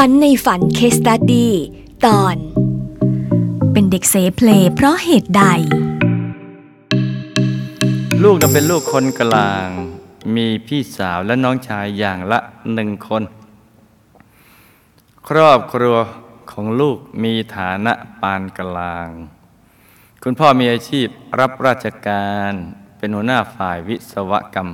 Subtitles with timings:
[0.00, 1.52] ฝันในฝันเคสตัดดี้
[2.06, 2.36] ตอน
[3.72, 5.42] เป็นเด็กเสเพลเพราะเหตุใด
[8.22, 9.68] ลูกนั้นเป็นลูกคนกลาง
[10.36, 12.40] มีพี่สาวและน้องชายอย่างละ
[12.74, 13.22] หนึ่งคน
[15.28, 15.96] ครอบครัว
[16.52, 19.08] ของลูกมีฐานะปานกลาง
[20.22, 21.08] คุณพ่อมีอาชีพ
[21.40, 22.52] รับราชการ
[22.98, 24.68] เป็นหัวหน้าฝ่ายวิศวกรรม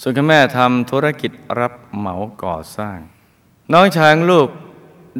[0.00, 2.14] ส่วนคุณแม่ทำธุรกิจรับเหมา
[2.44, 2.98] ก่อสร้าง
[3.72, 4.48] น้องชายของลูก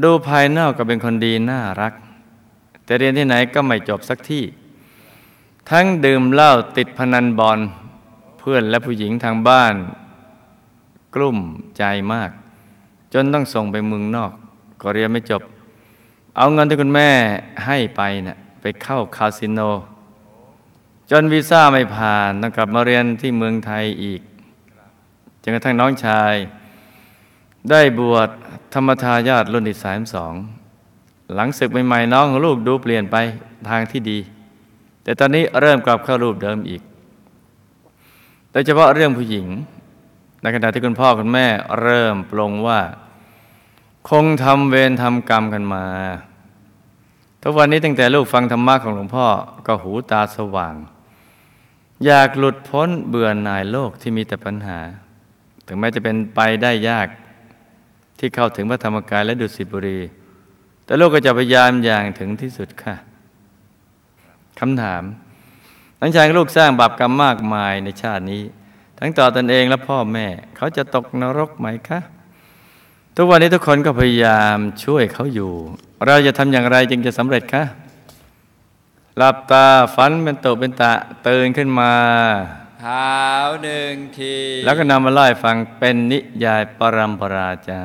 [0.03, 1.93] ดูภายนอกก็เป็นคนดีน่ารัก
[2.85, 4.45] แต่เรียนที่ไหนก็ไม่จบสักที่
[5.71, 7.59] ทั้งดื่มเหล้าติดพนันบอล
[8.39, 9.75] เพื่อนและผู้หญิงทางบ้าน
[11.15, 11.39] กลุ่ม
[11.79, 12.31] ใจมาก
[13.13, 14.33] จนต้องส่งไปเมืองนอก
[14.81, 15.43] ก็เรียนไม่จบ
[16.37, 17.11] เอาเงินที่คุณแม่
[17.67, 19.61] ให้ไปนะ่ะไปเข้าคาสิโน
[21.11, 24.21] จนวีซ่าไม่ผ่านต้องกลับมาเรียนที่เมืองไทยอีก
[25.43, 26.35] จนกระทั่งน้องชาย
[27.71, 28.29] ได้บวช
[28.75, 30.35] ธรรมทายาทรุ่นที่สามสอง
[31.35, 33.17] หลังศึกใหม่ๆน้องของลูกดูเปลี่ยนไป
[33.71, 34.19] ทางที่ดี
[35.03, 36.83] แต่ตอนนี้เริ่มกลับเข้ารูปเดิมอีก
[38.53, 39.47] โดยเฉพาะเรื่องผู้หญิง
[40.43, 41.47] ในขณะที่คุณพ่อคุณแม่
[41.81, 42.81] เริ่มปลงว่า
[44.09, 45.85] คงทำเวรทำกรรมกันมา
[47.43, 49.27] ทุกวันนี้ตั้งแต่ลูกฟังธรรมะของหลวงพ่อ
[49.67, 50.75] ก็หูตาสว่าง
[52.05, 54.79] อยากหลุดพ้นเบื่อหน่ายโลกที่มีแต่ปัญหา
[55.67, 57.09] ถึงแม้จะเป็นไปได้ยาก
[58.19, 60.01] ที่เข้าถึงพระธรรมกายและดุสิตบุรี
[60.85, 62.95] แต่โลกก็จะพยายามอย่างถึงที่สุดค่ะ
[64.61, 65.03] คำถาม
[65.99, 68.43] หลังจากลูกสร้างบาปกรรมมากมายในชาตินี้
[68.99, 70.27] ทั้งต่อตนเองและพ่อแม่
[70.57, 72.01] เขาจะตกนรกไหมคะ
[73.17, 75.53] ทุกวันนี้ทุกคนก็พยายามช่วยเขาอยู่
[76.07, 77.65] เราจะทำอย่างไรจึงจะสำเร็จคะ
[79.17, 80.93] หลับตาฝันเป็นตุเป็นตะ
[81.27, 81.93] ตื่นขึ้นมา
[82.85, 83.15] หา
[83.47, 87.83] วหนึ่งที แล้วก็นำมาเล่าให้ฟังเป็นนิยายปรัมปราจา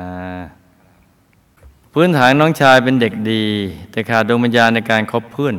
[1.92, 3.44] พื้นฐานน้องชายเป็นเด็กดี
[3.90, 5.54] แต่ขาดดวงวิญญาณในการคบเพื่อน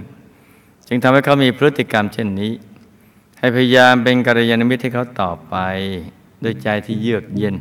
[0.87, 2.51] จึงทำให้เขามีพฤติกรรมเช่นนี้
[3.39, 5.55] ให้พยายามเป็นกัลยาณมิตรให้เขาต่อไป
[6.43, 7.55] ด้วยใจที่เยือกเย็น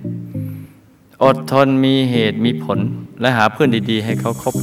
[1.24, 2.78] อดทนมีเหตุมีผล
[3.20, 4.54] และหาเพื่อนดี ๆ ให้เขาคบ